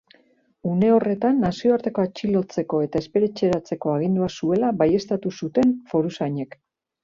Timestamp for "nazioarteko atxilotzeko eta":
1.45-3.03